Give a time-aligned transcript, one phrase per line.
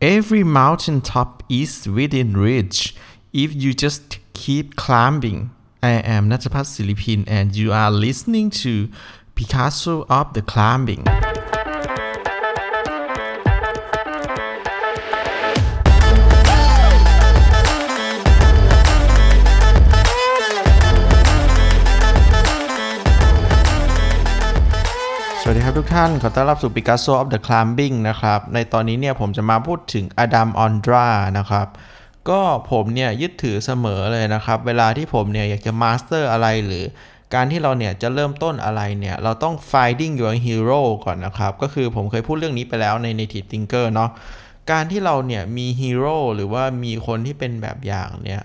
[0.00, 2.94] every mountain top is within reach
[3.32, 5.50] if you just keep climbing.
[5.82, 8.88] I am Natapat Silipin and you are listening to
[9.34, 11.04] Picasso of the Climbing
[25.42, 31.06] สวัสดีครับทุกท่าน ขอต้อนรับสู่ Picasso of the Climbing นะครับ ในตอนนี้เนี่ยผมจะมาพูดถึง Adam Ondra
[31.38, 31.66] นะครับ
[32.28, 36.84] ก็ผมเนี่ยยึดถือเสมอเลยนะครับ เวลาที่ผมเนี่ยอยากจะ master อะไรหรือ
[37.34, 44.10] การที่เราเนี่ยจะเริ่มต้นอะไรเนี่ย เราต้อง finding your hero ก่อนนะครับ ก็คือผมเคยพูดเรื่องนี้ไปแล้วใน Native Thinker เนาะ
[44.70, 48.40] การที่เราเนี่ยมีฮีโร่หรือว่ามีคนที่เป็นแบบอย่างเนี่ย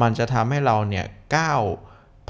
[0.00, 1.04] มันจะทำให้เราเนี่ย
[1.36, 1.62] ก้าว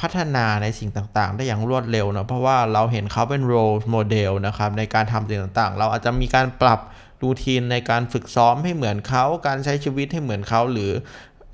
[0.01, 6.80] พัฒนาในสิ่งต่างๆ ได้อย่างรวดเร็วเนาะเพราะว่าเราเห็นเขาเป็น role model นะครับในการทำสิ่งต่างๆ เราอาจจะมีการปรับ
[7.23, 10.91] routine ในการฝึกซ้อมให้เหมือนเขา การใช้ชีวิตให้เหมือนเขา หรือ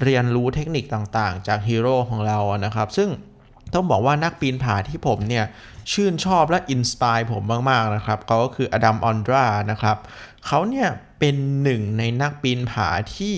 [0.04, 3.10] เรียนรู้เทคนิคต่างๆ จากฮีโร่ของเรานะครับ ซึ่ง
[3.74, 5.44] ต้องบอกว่านักปีนผาที่ผมเนี่ย
[5.92, 9.96] ชื่นชอบและ inspire ผมมาก ๆ นะครับเขาก็คือ Adam Ondra นะครับ
[10.46, 10.88] เขาเนี่ย
[11.18, 13.34] เป็นหนึ่งในนักปีนผาที่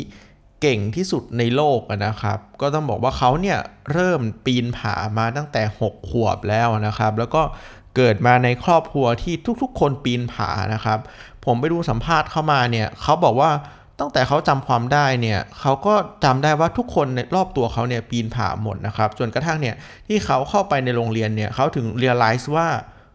[0.60, 3.58] เก่งที่สุดในโลกนะครับ ก็ต้องบอกว่าเขาเนี่ย
[3.92, 7.42] เริ่มปีนผามาตั้งแต่ 6 ขวบแล้วนะครับ แล้วก็
[7.96, 10.98] เกิดมาในครอบครัวที่ทุกๆ คนปีนผานะครับ
[11.44, 13.50] ผมไปดูสัมภาษณ์เข้ามาเนี่ยเขาบอกว่า
[14.00, 19.74] ตั้งแต่เขาจำความได้เนี่ยเขาก็จำได้ว่าทุกคนในรอบตัวเขาเนี่ยปีนผาหมดนะครับ จนกระทั่งเนี่ย
[20.08, 22.68] ที่เขาเข้าไปในโรงเรียนเนี่ยเขาถึงเรียลไลซ์ว่า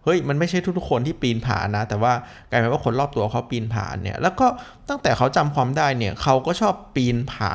[0.04, 2.14] เฮ้ยมันไม่ใช่ทุกๆคนที่ปีนผานะ แต่ว่า
[2.50, 4.48] กลายเป็นว่าคนรอบตัวเขาปีนผาเนี่ยแล้วก็
[4.90, 7.54] ตั้งแต่เขาจำความได้เนี่ยเขาก็ชอบปีนผา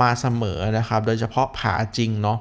[0.00, 2.38] มาเสมอนะครับ โดยเฉพาะผาจริงเนาะ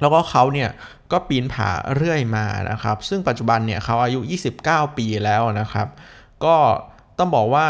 [0.00, 0.70] แล้วก็เขาเนี่ย
[1.12, 4.20] ก็ปีนผาเรื่อยมานะครับ ซึ่งปัจจุบันเนี่ยเขาอายุ
[4.58, 5.88] 29 ปีแล้วนะครับ
[6.44, 6.56] ก็
[7.18, 7.66] ต้องบอกว่า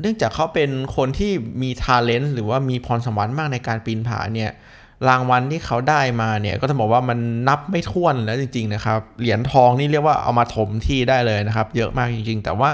[0.00, 4.50] เนื่องจากเขาเป็นคนที่มีทาเลนต์หรือว่ามีพรสวรรค์มากในการปีนผาเนี่ย
[5.08, 12.70] รางวัลที่เขาได้มาเนี่ยก็ต้องบอกว่ามันนับไม่ถ้วนแล้วจริงๆนะครับ เหรียญทองนี่เรียกว่าเอามาถมที่ได้เลยนะครับ เยอะมากจริงๆ แต่ว่า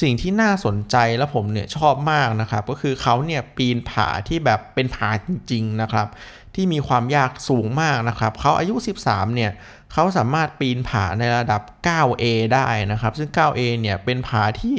[0.00, 6.06] สิ่งที่น่าสนใจและผมเนี่ยชอบมากนะครับ ก็คือเขาเนี่ยปีนผาที่แบบเป็นผาจริง ๆนะครับ
[6.54, 8.74] ที่มีความยากสูงมากนะครับ เขาอายุ
[9.06, 9.52] 13 เนี่ย
[9.92, 12.24] เขาสามารถปีนผาในระดับ 9A
[12.54, 14.74] ได้นะครับ ซึ่ง 9A เนี่ยเป็นผาที่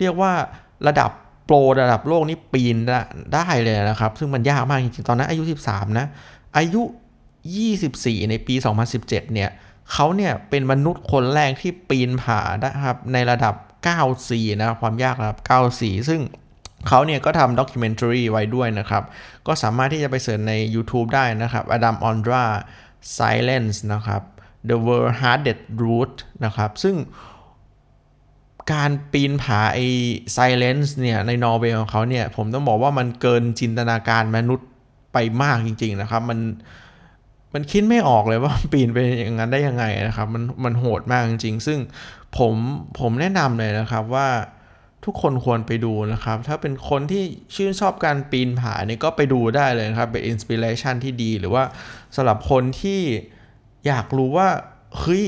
[0.00, 0.32] เรียกว่า
[0.88, 1.10] ระดับ
[1.52, 2.76] รระดับโลกนี่ปีน
[3.34, 6.06] ได้เลยนะครับ ซึ่งมันยากมากจริงๆตอนนั้นอายุ 13 นะ
[6.56, 6.82] อายุ
[7.56, 8.54] 24 ในปี
[8.94, 9.50] 2017 เนี่ย
[9.92, 13.54] เขาเนี่ยเป็นมนุษย์คนแรกที่ปีนผาได้ครับในระดับ
[13.86, 14.30] 9C
[14.60, 16.20] นะความยากระดับ 9C ซึ่ง
[16.88, 19.02] เขาเนี่ยก็ทำ documentary ไว้ด้วยนะครับ
[19.46, 22.44] ก็สามารถที่จะไป search ใน YouTube ได้นะครับ Adam Ondra
[23.18, 24.22] Silence นะครับ
[24.68, 26.96] The World Hardest Route นะครับ ซึ่ง
[28.72, 29.86] การปีนผาไอ้
[30.32, 34.68] Silence เนี่ยในนอร์เวย์ของเขาเนี่ย ผมต้องบอกว่ามันเกินจินตนาการมนุษย์
[35.12, 36.38] ไปมากจริง ๆ นะครับ มัน
[37.54, 41.78] มันคิดไม่ออกเลยว่าปีนไปอย่างนั้นได้ยังไงนะครับ มันมันโหดมากจริง ๆ ซึ่ง
[42.38, 42.54] ผม
[42.98, 44.28] ผมแนะนำเลยนะครับว่า
[45.04, 47.24] ทุกคนควรไปดูนะครับ ถ้าเป็นคนที่
[47.54, 51.64] ชื่นชอบการปีนผาเนี่ยก็ไปดูได้เลยนะครับ เป็นอินสปิเรชันที่ดีหรือว่า
[52.16, 53.00] สำหรับคนที่
[53.86, 54.48] อยากรู้ว่า
[55.00, 55.24] เฮ้ย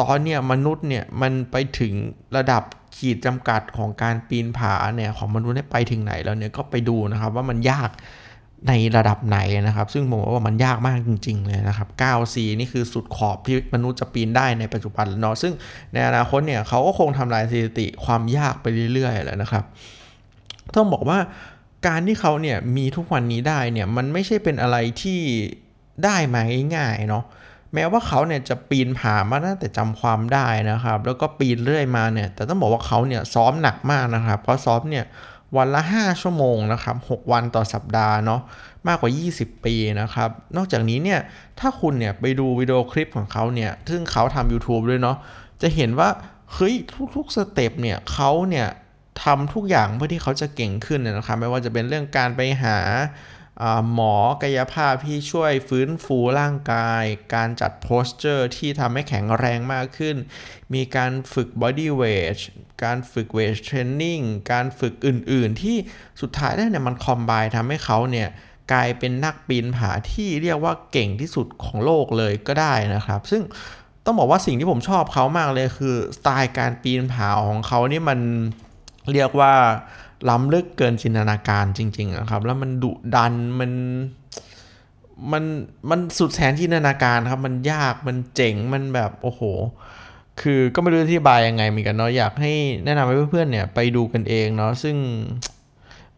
[0.00, 1.92] ตอนเนี่ยมนุษย์เนี่ยมันไปถึง
[2.36, 2.62] ระดับ
[2.96, 7.90] ขีดจำกัดของการปีนผาเนี่ยของมนุษย์ไปถึงไหนแล้วเนี่ยก็ไปดูนะครับว่ามันยาก
[8.68, 15.52] ในระดับไหนนะครับ ซึ่งผมว่ามันยากมากจริง ๆ เลยนะครับ9 4นี่คือสุดขอบที่มนุษย์จะปีนได้ในปัจจุบันเนาะซึ่ง
[15.92, 19.64] ในอนาคตเนี่ยเขาก็คงทำลายสถิติความยากไปเรื่อยๆแล้วนะครับ
[20.74, 21.18] ต้องบอกว่า
[21.86, 25.20] การที่เขาเนี่ยมีทุกวันนี้ได้เนี่ยมันไม่ใช่เป็นอะไรที่
[26.04, 26.42] ได้มา
[26.76, 27.24] ง่ายๆเนาะ
[27.74, 35.04] แม้ว่าเขาเนี่ยจะปีนผามาตั้งแต่จำความได้นะครับ แล้วก็ปีนเรื่อยมาเนี่ย แต่ต้องบอกว่าเขาเนี่ยซ้อมหนักมากนะครับ เพราะซ้อมเนี่ย
[35.56, 38.40] วันละ 5 ชั่วโมงนะครับ6วันต่อสัปดาห์เนาะ
[38.86, 41.20] มากกว่า 20 ปีนะครับ นอกจากนี้เนี่ย
[41.60, 45.16] ถ้าคุณเนี่ยไปดูวิดีโอคลิปของเขาเนี่ย ซึ่งเขาทำ YouTube ด้วยเนาะ
[45.62, 46.08] จะเห็นว่า
[46.54, 46.74] เฮ้ย
[47.16, 48.68] ทุกๆ step เนี่ยเขาเนี่ย
[49.22, 52.78] ทำทุกอย่างเพื่อที่เขาจะเก่งขึ้นนะครับ ไม่ว่าจะเป็นเรื่องการไปหา
[53.92, 57.04] หมอกายภาพที่ช่วยฟื้นฟูร่างกาย
[57.34, 60.16] การจัด posture ที่ทำให้แข็งแรงมากขึ้น
[60.74, 62.40] มีการฝึก body weight
[62.84, 65.76] การฝึก weight training การฝึกอื่นๆ ที่
[66.20, 68.28] สุดท้ายได้เนี่ยมันคอมไบทำให้เขาเนี่ย
[68.72, 73.42] กลายเป็นนักปีนผาที่เรียกว่าเก่งที่สุดของโลกเลยก็ได้นะครับ ซึ่ง
[74.04, 78.20] ต้องบอกว่าสิ่งที่ผมชอบเขามากเลยคือสไตล์การปีนผาของเขานี่มัน
[79.12, 79.54] เรียกว่า
[80.28, 83.70] ล้ำลึกเกินจินตนาการจริงๆนะครับ แล้วมันดุดันมัน
[85.32, 85.44] มัน
[85.90, 89.42] มันสุดแสนจินตนาการครับ มันยากมันเจ๋งมันแบบโอ้โห
[90.40, 92.52] คือก็ไม่รู้อธิบายยังไงเหมือนกันเนาะอยากให้
[92.84, 94.96] แนะนำให้เพื่อนๆเนี่ยไปดูกันเองเนาะซึ่ง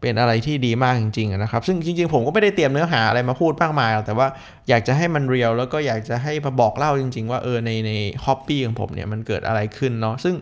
[0.01, 4.27] เป็นอะไรที่ดีมากจริงๆนะครับ ซึ่งจริงๆ ผมก็ไม่ได้เตรียมเนื้อหาอะไรมาพูดมากมายหรอกแต่ว่า
[4.69, 7.91] อยากจะให้มันเรียลแล้วก็อยากจะให้มาบอกเล่าจริง ๆ ว่าเออในใน
[8.23, 10.35] ฮ็อบบี้ของผมเนี่ยมันเกิดอะไรขึ้นเนาะซึ่ง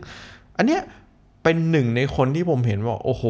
[0.58, 0.82] อันเนี้ย
[1.48, 3.24] เป็นหนึ่งในคนที่ผมเห็นว่า โอ้โห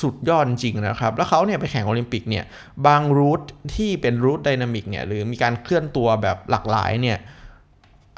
[0.00, 2.44] สุดยอดจริงนะครับ แล้วเขาเนี่ยไปแข่งโอลิมปิกเนี่ย
[2.86, 3.40] บาง route
[3.74, 7.18] ที่เป็น route dynamic เนี่ย หรือมีการเคลื่อนตัวแบบหลากหลายเนี่ย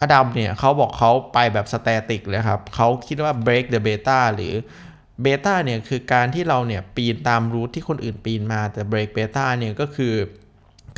[0.01, 4.55] อดัมเนี่ยเขาบอกเขาไปแบบ static เลยครับเขาคิดว่า break the beta หรือ
[5.23, 10.15] beta เนี่ยคือการที่เราเนี่ยปีนตาม route ที่คนอื่นปีนมาแต่ break beta เนี่ยก็คือ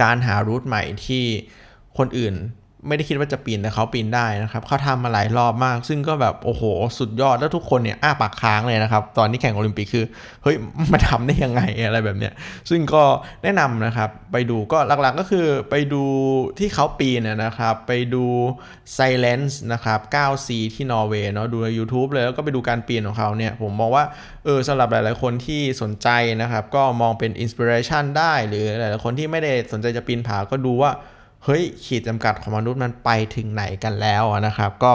[0.03, 1.25] การหา route ใหม่ที่
[1.99, 2.35] คนอื่น
[2.87, 6.63] ไม่ได้คิดว่าจะปีนแต่เขาปีนได้นะครับเขาทำมาหลายรอบมาก ซึ่งก็แบบโอ้โห
[6.99, 10.05] สุดยอดแล้วทุกคนเนี่ยอ้าปากค้างเลยนะครับ ตอนที่แข่งโอลิมปิกคือ
[10.43, 10.57] เฮ้ย
[10.93, 12.33] มาทำได้ยังไงอะไรแบบเนี้ย
[12.71, 13.03] ซึ่งก็
[13.43, 16.05] แนะนำนะครับไปดูก็หลักๆก็คือไปดู
[16.59, 18.25] ที่เขาปีนนะครับ ไปดู
[18.97, 24.05] Silence นะครับ 9C ที่นอร์เวย์เนาะดูใน YouTube เลยแล้วก็ไปดูการปีนของเขาเนี่ยผมมองว่า
[24.45, 26.09] เออสำหรับหลายๆคนที่สนใจ
[26.41, 30.93] นะครับ ก็มองเป็น inspiration ได้หรือหลายๆคนที่ไม่ได้สนใจจะปีนผาก็ดูว่า
[31.45, 34.95] เฮ้ยขีดจำกัดของมนุษย์มันไปถึงไหนกันแล้วนะครับ ก็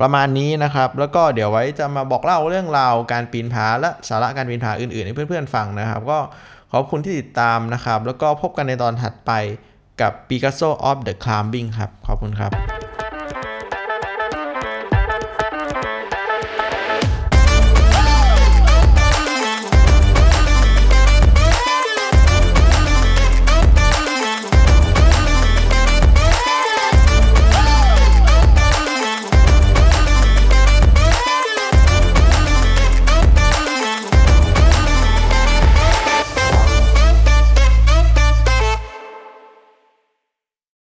[0.00, 6.18] ประมาณนี้นะครับ แล้วก็เดี๋ยวไว้จะมาบอกเล่าเรื่องราวการปีนผาและสาระการปีนผาอื่นๆให้เพื่อนๆฟังนะครับ ก็
[6.72, 9.32] ขอบคุณที่ติดตามนะครับ แล้วก็พบกันในตอนถัดไป
[10.00, 12.89] กับ Picasso of the Climbing ครับ ขอบคุณครับ